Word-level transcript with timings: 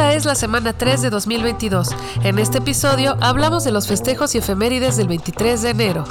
Esta 0.00 0.14
es 0.14 0.24
la 0.24 0.34
semana 0.34 0.72
3 0.72 1.02
de 1.02 1.10
2022. 1.10 1.90
En 2.24 2.38
este 2.38 2.56
episodio 2.56 3.18
hablamos 3.20 3.64
de 3.64 3.70
los 3.70 3.86
festejos 3.86 4.34
y 4.34 4.38
efemérides 4.38 4.96
del 4.96 5.08
23 5.08 5.60
de 5.60 5.68
enero. 5.68 6.04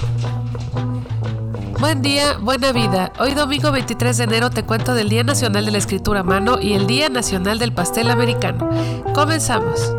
Buen 1.80 2.04
día, 2.04 2.38
buena 2.38 2.72
vida. 2.72 3.12
Hoy 3.20 3.34
domingo 3.34 3.72
23 3.72 4.16
de 4.16 4.24
enero 4.26 4.52
te 4.52 4.62
cuento 4.62 4.94
del 4.94 5.10
Día 5.10 5.24
Nacional 5.24 5.66
de 5.66 5.72
la 5.72 5.80
Escritura 5.80 6.20
a 6.20 6.24
Mano 6.24 6.60
y 6.62 6.74
el 6.74 6.86
Día 6.86 7.10
Nacional 7.10 7.58
del 7.58 7.74
Pastel 7.74 8.12
Americano. 8.12 8.70
Comenzamos. 9.16 9.92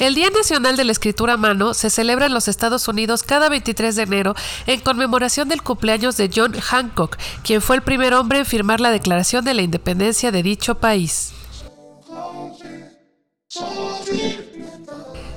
El 0.00 0.14
Día 0.14 0.30
Nacional 0.30 0.76
de 0.76 0.84
la 0.84 0.92
Escritura 0.92 1.32
a 1.32 1.36
Mano 1.36 1.74
se 1.74 1.90
celebra 1.90 2.26
en 2.26 2.34
los 2.34 2.46
Estados 2.46 2.86
Unidos 2.86 3.24
cada 3.24 3.48
23 3.48 3.96
de 3.96 4.02
enero 4.02 4.34
en 4.68 4.78
conmemoración 4.80 5.48
del 5.48 5.62
cumpleaños 5.62 6.16
de 6.16 6.30
John 6.32 6.52
Hancock, 6.52 7.16
quien 7.42 7.60
fue 7.60 7.76
el 7.76 7.82
primer 7.82 8.14
hombre 8.14 8.38
en 8.38 8.46
firmar 8.46 8.80
la 8.80 8.92
Declaración 8.92 9.44
de 9.44 9.54
la 9.54 9.62
Independencia 9.62 10.30
de 10.30 10.44
dicho 10.44 10.76
país. 10.76 11.32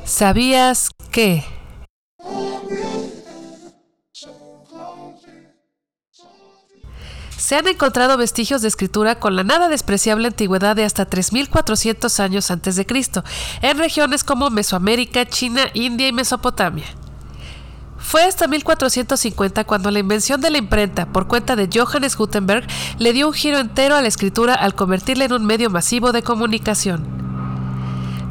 ¿Sabías 0.06 0.92
que? 1.12 1.44
Se 7.42 7.56
han 7.56 7.68
encontrado 7.68 8.18
vestigios 8.18 8.62
de 8.62 8.68
escritura 8.68 9.16
con 9.16 9.36
la 9.36 9.44
nada 9.44 9.68
despreciable 9.68 10.28
antigüedad 10.28 10.76
de 10.76 10.84
hasta 10.84 11.10
3.400 11.10 12.20
años 12.20 12.52
antes 12.52 12.76
de 12.76 12.86
Cristo, 12.86 13.24
en 13.64 13.80
regiones 13.80 14.24
como 14.24 14.52
Mesoamérica, 14.52 15.26
China, 15.26 15.64
India 15.74 16.08
y 16.08 16.14
Mesopotamia. 16.14 16.86
Fue 17.98 18.22
hasta 18.26 18.48
1450 18.48 19.64
cuando 19.64 19.90
la 19.90 19.98
invención 19.98 20.40
de 20.40 20.52
la 20.52 20.60
imprenta 20.60 21.08
por 21.08 21.28
cuenta 21.28 21.56
de 21.56 21.68
Johannes 21.74 22.16
Gutenberg 22.16 22.68
le 23.00 23.12
dio 23.12 23.28
un 23.28 23.34
giro 23.34 23.58
entero 23.58 23.96
a 23.96 24.04
la 24.04 24.08
escritura 24.08 24.54
al 24.54 24.76
convertirla 24.76 25.26
en 25.26 25.34
un 25.34 25.44
medio 25.44 25.72
masivo 25.72 26.12
de 26.12 26.22
comunicación. 26.22 27.21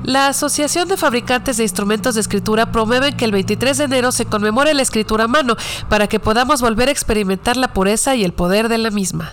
La 0.05 0.29
Asociación 0.29 0.89
de 0.89 0.97
Fabricantes 0.97 1.59
de 1.59 1.63
Instrumentos 1.63 2.15
de 2.15 2.23
Escritura 2.23 2.73
promueve 2.73 3.17
que 3.17 3.27
el 3.27 3.33
23 3.33 3.77
de 3.77 3.85
enero 3.85 4.13
se 4.13 4.25
conmemore 4.25 4.73
la 4.73 4.83
escritura 4.83 5.25
a 5.25 5.29
mano 5.29 5.57
para 5.89 6.07
que 6.07 6.19
podamos 6.19 6.63
volver 6.63 6.89
a 6.89 6.93
experimentar 6.93 7.57
la 7.57 7.73
pureza 7.75 8.17
y 8.17 8.25
el 8.25 8.33
poder 8.33 8.69
de 8.69 8.79
la 8.79 8.91
misma. 8.91 9.33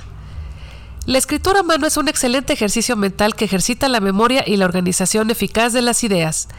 La 1.07 1.17
escritura 1.17 1.61
a 1.61 1.63
mano 1.63 1.87
es 1.87 1.95
un 1.95 2.09
excelente 2.09 2.51
ejercicio 2.51 2.97
mental 2.97 3.33
que 3.33 3.45
ejercita 3.45 3.87
la 3.87 4.01
memoria 4.01 4.43
y 4.45 4.57
la 4.57 4.65
organización 4.65 5.29
eficaz 5.29 5.71
de 5.71 5.81
las 5.81 6.03
ideas. 6.03 6.49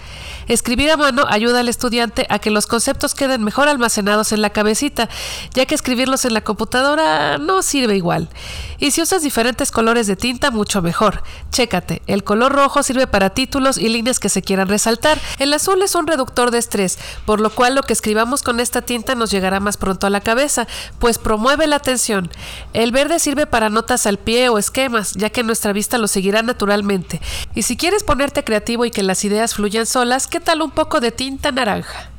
Escribir 0.46 0.90
a 0.90 0.96
mano 0.96 1.26
ayuda 1.28 1.60
al 1.60 1.68
estudiante 1.68 2.26
a 2.30 2.38
que 2.38 2.50
los 2.50 2.66
conceptos 2.66 3.14
queden 3.14 3.44
mejor 3.44 3.68
almacenados 3.68 4.32
en 4.32 4.40
la 4.40 4.48
cabecita, 4.48 5.10
ya 5.52 5.66
que 5.66 5.74
escribirlos 5.74 6.24
en 6.24 6.32
la 6.32 6.40
computadora 6.40 7.36
no 7.36 7.60
sirve 7.60 7.94
igual. 7.94 8.30
Y 8.78 8.92
si 8.92 9.02
usas 9.02 9.20
diferentes 9.20 9.70
colores 9.70 10.06
de 10.06 10.16
tinta, 10.16 10.50
mucho 10.50 10.80
mejor. 10.80 11.22
Chécate, 11.50 12.00
el 12.06 12.24
color 12.24 12.50
rojo 12.50 12.82
sirve 12.82 13.06
para 13.06 13.28
títulos 13.28 13.76
y 13.76 13.90
líneas 13.90 14.18
que 14.18 14.30
se 14.30 14.40
quieran 14.40 14.68
resaltar. 14.68 15.20
El 15.38 15.52
azul 15.52 15.82
es 15.82 15.94
un 15.94 16.06
reductor 16.06 16.50
de 16.50 16.56
estrés, 16.56 16.98
por 17.26 17.38
lo 17.38 17.50
cual 17.50 17.74
lo 17.74 17.82
que 17.82 17.92
escribamos 17.92 18.42
con 18.42 18.60
esta 18.60 18.80
tinta 18.80 19.14
nos 19.14 19.30
llegará 19.30 19.60
más 19.60 19.76
pronto 19.76 20.06
a 20.06 20.10
la 20.10 20.22
cabeza, 20.22 20.66
pues 20.98 21.18
promueve 21.18 21.66
la 21.66 21.76
atención. 21.76 22.30
El 22.72 22.92
verde 22.92 23.18
sirve 23.18 23.44
para 23.44 23.68
notas 23.68 24.06
al 24.06 24.16
pie 24.16 24.37
o 24.48 24.58
esquemas, 24.58 25.14
ya 25.14 25.30
que 25.30 25.42
nuestra 25.42 25.72
vista 25.72 25.98
lo 25.98 26.06
seguirá 26.06 26.42
naturalmente. 26.42 27.20
Y 27.54 27.62
si 27.62 27.76
quieres 27.76 28.04
ponerte 28.04 28.44
creativo 28.44 28.84
y 28.84 28.90
que 28.90 29.02
las 29.02 29.24
ideas 29.24 29.54
fluyan 29.54 29.86
solas, 29.86 30.28
¿qué 30.28 30.38
tal 30.38 30.62
un 30.62 30.70
poco 30.70 31.00
de 31.00 31.10
tinta 31.10 31.50
naranja? 31.50 32.10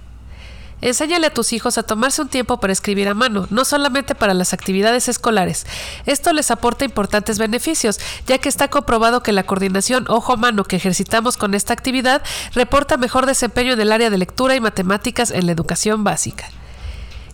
Enséñale 0.81 1.27
a 1.27 1.33
tus 1.33 1.51
hijos 1.51 1.77
a 1.77 1.83
tomarse 1.83 2.21
un 2.21 2.29
tiempo 2.29 2.59
para 2.59 2.71
escribir 2.71 3.09
a 3.09 3.13
mano, 3.13 3.47
no 3.49 3.65
solamente 3.65 4.15
para 4.15 4.33
las 4.33 4.53
actividades 4.53 5.09
escolares. 5.09 5.65
Esto 6.05 6.31
les 6.31 6.51
aporta 6.51 6.85
importantes 6.85 7.37
beneficios, 7.37 7.99
ya 8.27 8.37
que 8.37 8.47
está 8.47 8.69
comprobado 8.69 9.21
que 9.21 9.33
la 9.33 9.43
coordinación 9.43 10.05
ojo-mano 10.07 10.63
que 10.63 10.77
ejercitamos 10.77 11.35
con 11.35 11.53
esta 11.53 11.73
actividad 11.73 12.21
reporta 12.53 12.95
mejor 12.95 13.25
desempeño 13.25 13.73
en 13.73 13.81
el 13.81 13.91
área 13.91 14.09
de 14.09 14.17
lectura 14.17 14.55
y 14.55 14.61
matemáticas 14.61 15.31
en 15.31 15.47
la 15.47 15.51
educación 15.51 16.05
básica. 16.05 16.49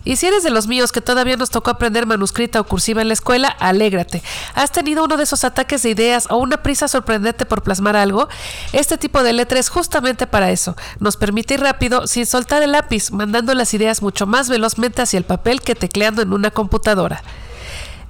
Y 0.06 0.14
si 0.16 0.26
eres 0.26 0.44
de 0.44 0.50
los 0.50 0.68
míos 0.68 0.92
que 0.92 1.00
todavía 1.00 1.36
nos 1.36 1.50
tocó 1.50 1.72
aprender 1.72 2.06
manuscrita 2.06 2.60
o 2.60 2.64
cursiva 2.64 3.02
en 3.02 3.08
la 3.08 3.14
escuela, 3.14 3.48
alégrate. 3.48 4.22
¿Has 4.54 4.70
tenido 4.70 5.04
uno 5.04 5.16
de 5.16 5.24
esos 5.24 5.42
ataques 5.42 5.82
de 5.82 5.90
ideas 5.90 6.28
o 6.30 6.36
una 6.36 6.62
prisa 6.62 6.86
sorprendente 6.86 7.44
por 7.44 7.62
plasmar 7.62 7.96
algo? 7.96 8.28
Este 8.72 8.98
tipo 8.98 9.24
de 9.24 9.32
letra 9.32 9.58
es 9.58 9.68
justamente 9.68 10.28
para 10.28 10.52
eso. 10.52 10.76
Nos 11.00 11.16
permite 11.16 11.54
ir 11.54 11.60
rápido 11.60 12.06
sin 12.06 12.24
soltar 12.24 12.62
el 12.62 12.70
lápiz, 12.70 13.10
mandando 13.10 13.52
las 13.54 13.74
ideas 13.74 14.00
mucho 14.00 14.28
más 14.28 14.48
velozmente 14.48 15.02
hacia 15.02 15.18
el 15.18 15.24
papel 15.24 15.60
que 15.60 15.74
tecleando 15.74 16.22
en 16.22 16.32
una 16.32 16.52
computadora. 16.52 17.24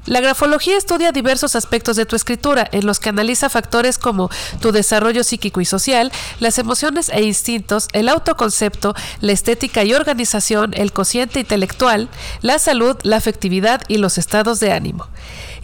La 0.07 0.21
grafología 0.21 0.77
estudia 0.77 1.11
diversos 1.11 1.57
aspectos 1.57 1.97
de 1.97 2.07
tu 2.07 2.15
escritura, 2.15 2.69
en 2.71 2.87
los 2.87 3.01
que 3.01 3.09
analiza 3.09 3.51
factores 3.51 3.99
como 3.99 4.31
tu 4.61 4.71
desarrollo 4.71 5.25
psíquico 5.25 5.61
y 5.61 5.65
social, 5.65 6.13
las 6.39 6.59
emociones 6.59 7.09
e 7.09 7.23
instintos, 7.25 7.89
el 7.93 8.09
autoconcepto, 8.09 8.95
la 9.21 9.33
estética 9.33 9.83
y 9.83 9.95
organización, 9.95 10.73
el 10.75 10.93
cociente 10.93 11.41
intelectual, 11.41 12.09
la 12.41 12.61
salud, 12.61 12.97
la 13.03 13.17
afectividad 13.17 13.83
y 13.89 13.99
los 13.99 14.17
estados 14.17 14.61
de 14.61 14.73
ánimo. 14.73 15.09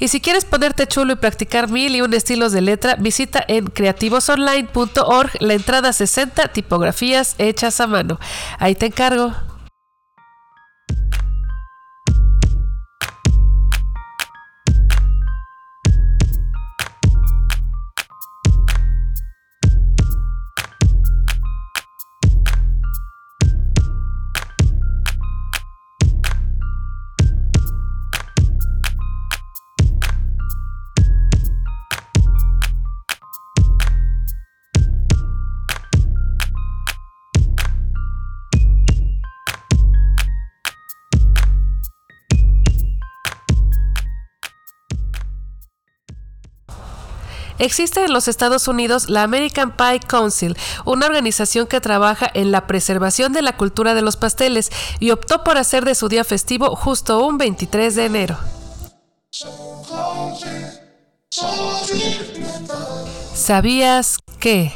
Y 0.00 0.08
si 0.08 0.20
quieres 0.20 0.44
ponerte 0.44 0.88
chulo 0.88 1.12
y 1.12 1.16
practicar 1.16 1.70
mil 1.70 1.94
y 1.94 2.00
un 2.00 2.12
estilos 2.12 2.50
de 2.50 2.62
letra, 2.62 2.96
visita 2.96 3.44
en 3.46 3.66
creativosonline.org 3.66 5.30
la 5.38 5.54
entrada 5.54 5.92
60 5.92 6.48
tipografías 6.48 7.36
hechas 7.38 7.80
a 7.80 7.86
mano. 7.86 8.18
Ahí 8.58 8.74
te 8.74 8.86
encargo. 8.86 9.32
Existe 47.62 48.04
en 48.04 48.12
los 48.12 48.26
Estados 48.26 48.66
Unidos 48.66 49.08
la 49.08 49.22
American 49.22 49.76
Pie 49.76 50.00
Council, 50.00 50.56
una 50.84 51.06
organización 51.06 51.68
que 51.68 51.80
trabaja 51.80 52.28
en 52.34 52.50
la 52.50 52.66
preservación 52.66 53.32
de 53.32 53.40
la 53.40 53.56
cultura 53.56 53.94
de 53.94 54.02
los 54.02 54.16
pasteles 54.16 54.72
y 54.98 55.12
optó 55.12 55.44
por 55.44 55.56
hacer 55.58 55.84
de 55.84 55.94
su 55.94 56.08
día 56.08 56.24
festivo 56.24 56.74
justo 56.74 57.24
un 57.24 57.38
23 57.38 57.94
de 57.94 58.04
enero. 58.04 58.36
¿Sabías 63.32 64.18
que? 64.40 64.72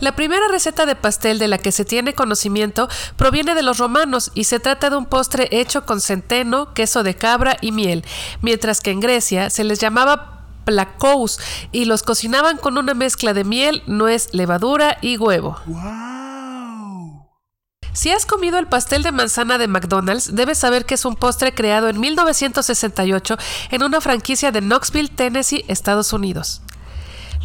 La 0.00 0.14
primera 0.14 0.46
receta 0.48 0.84
de 0.84 0.94
pastel 0.94 1.38
de 1.38 1.48
la 1.48 1.58
que 1.58 1.72
se 1.72 1.84
tiene 1.84 2.14
conocimiento 2.14 2.88
proviene 3.16 3.54
de 3.54 3.62
los 3.62 3.78
romanos 3.78 4.30
y 4.34 4.44
se 4.44 4.60
trata 4.60 4.90
de 4.90 4.96
un 4.96 5.06
postre 5.06 5.48
hecho 5.52 5.86
con 5.86 6.00
centeno, 6.00 6.74
queso 6.74 7.02
de 7.02 7.14
cabra 7.14 7.56
y 7.62 7.72
miel, 7.72 8.04
mientras 8.42 8.80
que 8.80 8.90
en 8.90 9.00
Grecia 9.00 9.48
se 9.48 9.64
les 9.64 9.78
llamaba 9.78 10.44
placous 10.66 11.38
y 11.72 11.86
los 11.86 12.02
cocinaban 12.02 12.58
con 12.58 12.76
una 12.76 12.92
mezcla 12.92 13.32
de 13.32 13.44
miel, 13.44 13.82
nuez, 13.86 14.28
levadura 14.32 14.98
y 15.00 15.16
huevo. 15.16 15.56
Si 17.94 18.10
has 18.10 18.26
comido 18.26 18.58
el 18.58 18.66
pastel 18.66 19.02
de 19.02 19.12
manzana 19.12 19.56
de 19.56 19.68
McDonald's, 19.68 20.34
debes 20.36 20.58
saber 20.58 20.84
que 20.84 20.94
es 20.94 21.06
un 21.06 21.16
postre 21.16 21.54
creado 21.54 21.88
en 21.88 21.98
1968 21.98 23.38
en 23.70 23.82
una 23.82 24.02
franquicia 24.02 24.52
de 24.52 24.60
Knoxville, 24.60 25.08
Tennessee, 25.08 25.64
Estados 25.68 26.12
Unidos. 26.12 26.60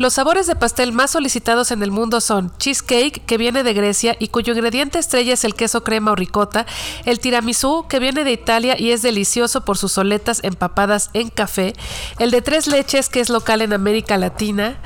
Los 0.02 0.16
sabores 0.16 0.48
de 0.48 0.56
pastel 0.56 0.94
más 0.94 1.12
solicitados 1.12 1.70
en 1.70 1.84
el 1.84 1.92
mundo 1.92 2.22
son 2.22 2.52
cheesecake, 2.58 3.24
que 3.24 3.38
viene 3.38 3.62
de 3.62 3.72
Grecia 3.76 4.16
y 4.18 4.30
cuyo 4.30 4.52
ingrediente 4.52 4.98
estrella 4.98 5.36
es 5.36 5.44
el 5.44 5.54
queso 5.54 5.84
crema 5.84 6.14
o 6.14 6.16
ricota, 6.16 6.66
el 7.06 7.20
tiramisú, 7.20 7.86
que 7.88 8.00
viene 8.00 8.24
de 8.24 8.32
Italia 8.32 8.76
y 8.80 8.94
es 8.94 9.04
delicioso 9.04 9.64
por 9.64 9.78
sus 9.78 9.92
soletas 9.92 10.40
empapadas 10.42 11.12
en 11.14 11.30
café, 11.30 11.76
el 12.18 12.32
de 12.32 12.42
tres 12.42 12.66
leches, 12.66 13.10
que 13.10 13.20
es 13.20 13.30
local 13.30 13.62
en 13.62 13.74
América 13.74 14.18
Latina 14.18 14.80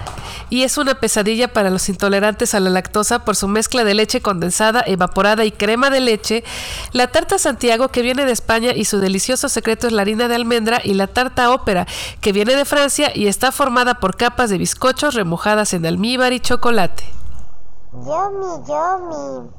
y 0.50 0.64
es 0.64 0.78
una 0.78 0.96
pesadilla 0.96 1.48
para 1.48 1.70
los 1.70 1.88
intolerantes 1.88 2.54
a 2.54 2.60
la 2.60 2.70
lactosa 2.70 3.24
por 3.24 3.38
su 3.38 3.48
mezcla 3.48 3.86
de 3.86 3.94
leche 3.94 4.22
condensada, 4.22 4.84
evaporada 4.86 5.46
y 5.46 5.52
crema 5.52 5.90
de 5.90 6.02
leche, 6.02 6.44
la 6.92 7.08
tarta 7.08 7.38
Santiago, 7.38 7.88
que 7.88 8.02
viene 8.02 8.26
de 8.26 8.34
España 8.34 8.74
y 8.76 8.84
su 8.84 9.00
delicioso 9.00 9.48
secreto 9.48 9.88
es 9.88 9.94
la 9.94 10.02
harina 10.02 10.28
de 10.28 10.36
almendra, 10.36 10.82
y 10.84 10.94
la 10.94 11.08
tarta 11.08 11.52
ópera, 11.52 11.88
que 12.20 12.34
viene 12.34 12.56
de 12.56 12.66
Francia 12.66 13.12
y 13.16 13.28
está 13.28 13.54
formada 13.54 14.02
por 14.02 14.18
capas 14.18 14.50
de 14.50 14.58
bizcocho 14.58 15.05
remojadas 15.14 15.74
en 15.74 15.86
almíbar 15.86 16.34
y 16.34 16.40
chocolate. 16.40 17.04
Yummy, 17.94 18.66
yummy. 18.68 19.50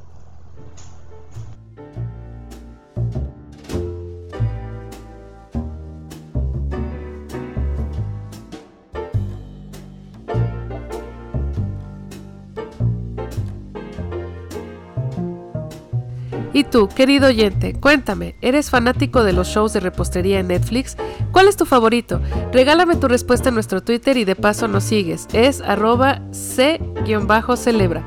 Y 16.57 16.65
tú, 16.65 16.89
querido 16.89 17.27
oyente, 17.29 17.75
cuéntame, 17.75 18.35
¿eres 18.41 18.71
fanático 18.71 19.23
de 19.23 19.35
los 19.35 19.49
shows 19.49 19.75
de 19.75 19.81
repostería 19.81 20.41
en 20.41 20.49
Netflix? 20.49 20.97
¿Cuál 21.31 21.49
es 21.49 21.57
tu 21.59 21.67
favorito? 21.67 22.19
Regálame 22.51 22.97
tu 22.97 23.09
respuesta 23.09 23.51
en 23.51 23.57
nuestro 23.57 23.83
Twitter 23.83 24.17
y 24.17 24.25
de 24.25 24.37
paso 24.37 24.67
nos 24.67 24.85
sigues. 24.85 25.29
Es 25.35 25.61
arroba 25.61 26.23
c-celebra. 26.33 28.07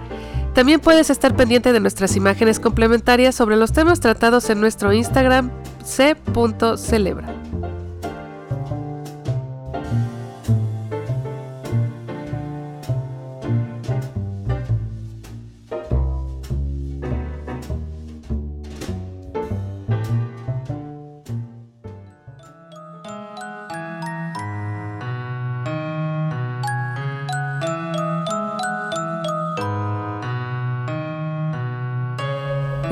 También 0.56 0.80
puedes 0.80 1.12
estar 1.12 1.36
pendiente 1.36 1.74
de 1.74 1.80
nuestras 1.80 2.16
imágenes 2.16 2.60
complementarias 2.60 3.36
sobre 3.36 3.56
los 3.56 3.72
temas 3.72 4.00
tratados 4.00 4.50
en 4.50 4.60
nuestro 4.60 4.94
Instagram 4.94 5.52
c.celebra. 5.84 7.38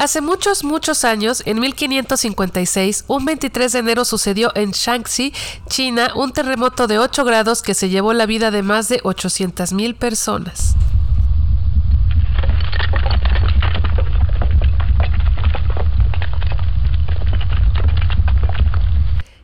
Hace 0.00 0.22
muchos, 0.22 0.64
muchos 0.64 1.04
años, 1.04 1.42
en 1.44 1.60
1556, 1.60 3.04
un 3.06 3.26
23 3.26 3.70
de 3.70 3.78
enero 3.80 4.06
sucedió 4.06 4.50
en 4.54 4.70
Shaanxi, 4.70 5.34
China, 5.68 6.12
un 6.16 6.32
terremoto 6.32 6.86
de 6.86 6.98
8 6.98 7.22
grados 7.22 7.60
que 7.60 7.74
se 7.74 7.90
llevó 7.90 8.14
la 8.14 8.24
vida 8.24 8.50
de 8.50 8.62
más 8.62 8.88
de 8.88 9.02
800.000 9.02 9.98
personas. 9.98 10.74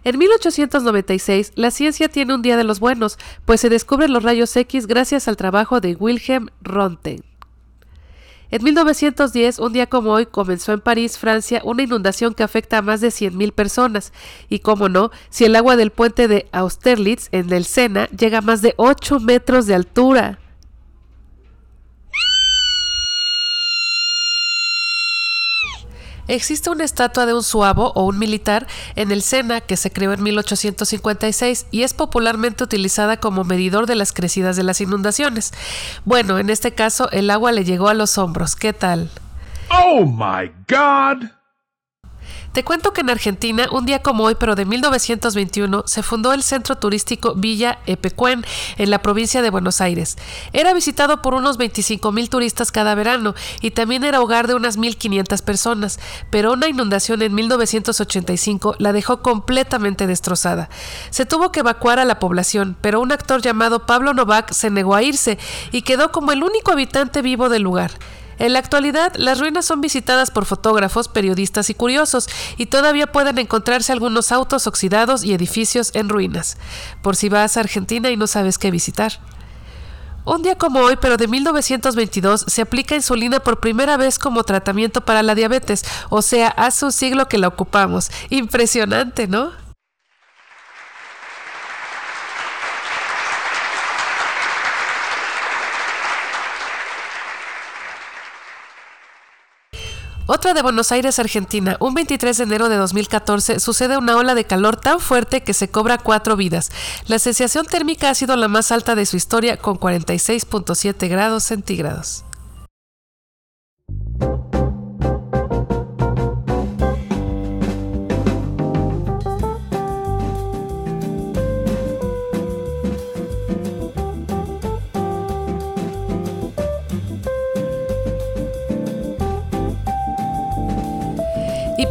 En 0.05 0.17
1896, 0.17 1.53
la 1.55 1.71
ciencia 1.71 2.09
tiene 2.09 2.35
un 2.35 2.41
día 2.41 2.57
de 2.57 2.65
los 2.65 2.81
buenos, 2.81 3.19
pues 3.45 3.61
se 3.61 3.69
descubren 3.69 4.11
los 4.11 4.23
rayos 4.23 4.57
X 4.57 4.87
gracias 4.87 5.29
al 5.29 5.37
trabajo 5.37 5.83
de 5.83 5.97
Wilhelm 5.97 6.49
Röntgen. 6.63 7.36
En 8.51 8.63
1910, 8.63 9.59
un 9.59 9.73
día 9.73 9.87
como 9.87 10.13
hoy, 10.13 10.27
comenzó 10.27 10.73
en 10.73 10.81
París, 10.81 11.19
Francia, 11.19 11.61
una 11.65 11.83
inundación 11.83 12.33
que 12.33 12.45
afecta 12.45 12.79
a 12.79 12.83
más 12.83 13.01
de 13.01 13.09
100.000 13.09 13.53
personas. 13.53 14.13
Y 14.49 14.61
cómo 14.61 14.89
no, 14.89 15.11
si 15.31 15.45
el 15.45 15.57
agua 15.57 15.77
del 15.77 15.91
puente 15.91 16.29
de 16.29 16.47
Austerlitz 16.53 17.29
en 17.33 17.53
el 17.53 17.65
Sena 17.65 18.09
llega 18.11 18.39
a 18.39 18.43
más 18.43 18.63
de 18.63 18.75
8 18.77 19.19
metros 19.21 19.67
de 19.67 19.75
altura. 19.75 20.39
Existe 26.29 26.71
una 26.71 26.85
estatua 26.85 27.27
de 27.27 27.35
un 27.35 27.43
suavo 27.43 27.93
o 27.95 28.05
un 28.05 28.19
militar 28.19 28.67
en 28.95 29.13
el 29.13 29.23
Sena 29.23 29.61
que 29.61 29.77
se 29.77 29.91
creó 29.91 30.13
en 30.13 30.23
1856 30.23 31.67
y 31.71 31.83
es 31.83 31.95
popularmente 31.95 32.65
utilizada 32.65 33.19
como 33.19 33.45
medidor 33.45 33.87
de 33.87 33.95
las 33.95 34.13
crecidas 34.13 34.57
de 34.57 34.63
las 34.63 34.81
inundaciones. 34.81 35.53
Bueno, 36.05 36.39
en 36.39 36.51
este 36.51 36.73
caso 36.73 37.11
el 37.13 37.31
agua 37.31 37.53
le 37.53 37.65
llegó 37.65 37.89
a 37.89 37.95
los 37.95 38.19
hombros. 38.19 38.57
¿Qué 38.57 38.73
tal? 38.73 39.11
Oh 39.71 40.05
my 40.05 40.51
God. 40.69 41.31
Te 42.57 42.65
cuento 42.65 42.95
que 42.95 43.03
en 43.03 43.11
Argentina, 43.11 43.69
un 43.71 43.85
día 43.85 43.99
como 43.99 44.25
hoy, 44.25 44.35
pero 44.35 44.55
de 44.55 44.65
1921, 44.65 45.83
se 45.87 46.03
fundó 46.03 46.33
el 46.33 46.43
centro 46.43 46.77
turístico 46.77 47.35
Villa 47.35 47.81
Epecuén, 47.85 48.47
en 48.79 48.89
la 48.89 49.03
provincia 49.03 49.43
de 49.43 49.51
Buenos 49.51 49.83
Aires. 49.83 50.17
Era 50.55 50.73
visitado 50.73 51.21
por 51.21 51.35
unos 51.35 51.59
25 51.59 52.13
mil 52.13 52.31
turistas 52.31 52.73
cada 52.73 52.95
verano 52.95 53.35
y 53.61 53.73
también 53.73 54.05
era 54.05 54.23
hogar 54.23 54.47
de 54.47 54.55
unas 54.55 54.79
1.500 54.79 55.43
personas, 55.43 56.01
pero 56.31 56.55
una 56.55 56.67
inundación 56.67 57.21
en 57.21 57.35
1985 57.35 58.77
la 58.79 58.95
dejó 58.95 59.21
completamente 59.21 60.07
destrozada. 60.07 60.71
Se 61.11 61.27
tuvo 61.27 61.53
que 61.53 61.61
evacuar 61.61 61.99
a 61.99 62.07
la 62.07 62.19
población, 62.19 62.75
pero 62.81 63.03
un 63.03 63.13
actor 63.13 63.43
llamado 63.43 63.85
Pablo 63.85 64.15
Novak 64.15 64.53
se 64.53 64.71
negó 64.71 64.95
a 64.95 65.03
irse 65.03 65.37
y 65.73 65.83
quedó 65.83 66.11
como 66.11 66.33
el 66.33 66.43
único 66.43 66.73
habitante 66.73 67.21
vivo 67.21 67.51
del 67.51 67.65
lugar. 67.65 67.91
En 68.39 68.53
la 68.53 68.59
actualidad, 68.59 69.15
las 69.17 69.41
ruinas 69.41 69.65
son 69.65 69.81
visitadas 69.81 70.31
por 70.31 70.45
fotógrafos, 70.45 71.09
periodistas 71.09 71.71
y 71.71 71.75
curiosos, 71.75 72.29
y 72.57 72.67
todavía 72.67 73.07
pueden 73.07 73.39
encontrarse 73.39 73.93
algunos 73.93 74.31
autos 74.31 74.67
oxidados 74.67 75.25
y 75.25 75.33
edificios 75.33 75.91
en 75.95 76.09
ruinas, 76.09 76.59
por 77.03 77.17
si 77.17 77.29
vas 77.29 77.57
a 77.57 77.61
Argentina 77.61 78.11
y 78.11 78.17
no 78.17 78.27
sabes 78.27 78.59
qué 78.59 78.71
visitar. 78.71 79.21
Un 80.27 80.43
día 80.43 80.59
como 80.59 80.81
hoy, 80.81 80.97
pero 81.01 81.17
de 81.17 81.29
1922, 81.29 82.47
se 82.49 82.63
aplica 82.63 82.97
insulina 82.97 83.39
por 83.39 83.61
primera 83.61 83.97
vez 83.97 84.19
como 84.19 84.43
tratamiento 84.43 85.01
para 85.01 85.23
la 85.23 85.37
diabetes, 85.37 85.85
o 86.11 86.21
sea, 86.21 86.49
hace 86.49 86.85
un 86.85 86.93
siglo 86.93 87.29
que 87.29 87.39
la 87.39 87.49
ocupamos. 87.49 88.11
Impresionante, 88.29 89.29
¿no? 89.29 89.53
Otra 100.29 100.55
de 100.55 100.63
Buenos 100.63 100.91
Aires, 100.91 101.21
Argentina. 101.21 101.77
Un 101.79 101.95
23 101.95 102.37
de 102.37 102.43
enero 102.43 102.69
de 102.69 102.77
2014 102.77 103.61
sucede 103.61 103.97
una 103.97 104.17
ola 104.17 104.35
de 104.35 104.45
calor 104.45 104.77
tan 104.77 104.99
fuerte 104.99 105.45
que 105.45 105.55
se 105.55 105.69
cobra 105.69 105.99
cuatro 105.99 106.37
vidas. 106.37 106.73
La 107.07 107.21
sensación 107.21 107.65
térmica 107.65 108.11
ha 108.11 108.15
sido 108.15 108.35
la 108.35 108.49
más 108.49 108.73
alta 108.73 108.97
de 108.97 109.07
su 109.07 109.17
historia 109.17 109.57
con 109.57 109.79
46.7 109.79 111.09
grados 111.09 111.45
centígrados. 111.45 112.25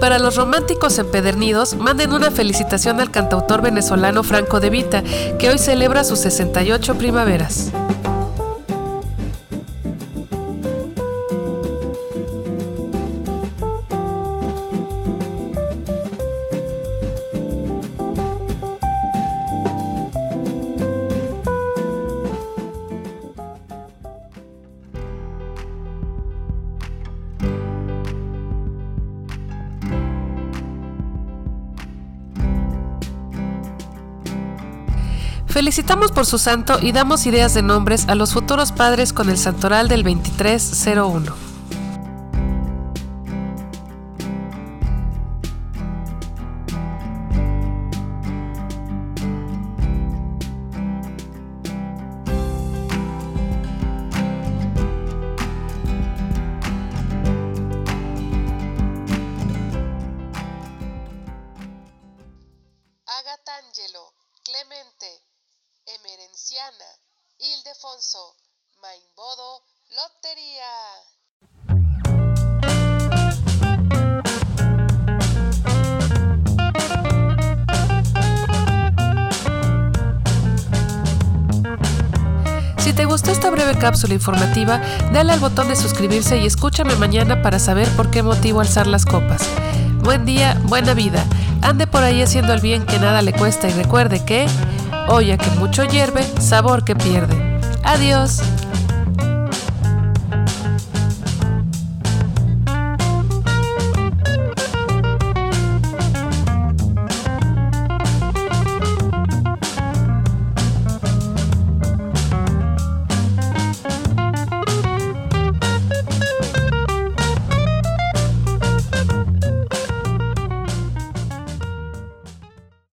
Para 0.05 0.19
los 0.19 0.35
románticos 0.35 0.99
empedernidos, 0.99 1.75
manden 1.77 2.13
una 2.13 2.29
felicitación 2.29 3.01
al 3.01 3.09
cantautor 3.09 3.63
venezolano 3.63 4.21
Franco 4.21 4.59
De 4.59 4.69
Vita, 4.69 5.01
que 5.39 5.49
hoy 5.49 5.57
celebra 5.57 6.03
sus 6.03 6.19
68 6.19 6.95
primaveras. 6.95 7.71
Felicitamos 35.55 36.11
por 36.11 36.25
su 36.25 36.37
santo 36.37 36.79
y 36.81 36.91
damos 36.91 37.25
ideas 37.25 37.53
de 37.53 37.61
nombres 37.61 38.09
a 38.09 38.15
los 38.15 38.33
futuros 38.33 38.73
padres 38.73 39.13
con 39.13 39.29
el 39.29 39.37
santoral 39.37 39.87
del 39.87 40.03
2301. 40.03 41.44
Ildefonso, 68.05 68.35
Maimbodo, 68.81 69.63
Lotería. 69.95 70.73
Si 82.77 82.93
te 82.93 83.05
gustó 83.05 83.31
esta 83.31 83.49
breve 83.49 83.77
cápsula 83.79 84.13
informativa, 84.13 84.79
dale 85.11 85.33
al 85.33 85.39
botón 85.39 85.67
de 85.69 85.75
suscribirse 85.75 86.37
y 86.37 86.45
escúchame 86.45 86.95
mañana 86.95 87.41
para 87.41 87.57
saber 87.59 87.87
por 87.95 88.11
qué 88.11 88.21
motivo 88.21 88.61
alzar 88.61 88.87
las 88.87 89.05
copas. 89.05 89.41
Buen 90.03 90.25
día, 90.25 90.59
buena 90.65 90.93
vida. 90.93 91.25
Ande 91.61 91.87
por 91.87 92.03
ahí 92.03 92.21
haciendo 92.21 92.53
el 92.53 92.61
bien 92.61 92.85
que 92.85 92.99
nada 92.99 93.23
le 93.23 93.33
cuesta 93.33 93.67
y 93.67 93.73
recuerde 93.73 94.23
que, 94.23 94.45
olla 95.07 95.37
que 95.37 95.49
mucho 95.51 95.83
hierve, 95.83 96.23
sabor 96.39 96.83
que 96.85 96.95
pierde. 96.95 97.44
Adiós. 97.85 98.39